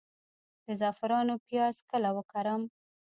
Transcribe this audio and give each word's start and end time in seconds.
د 0.65 0.67
زعفرانو 0.79 1.33
پیاز 1.47 1.75
کله 1.91 2.09
وکرم؟ 2.17 2.61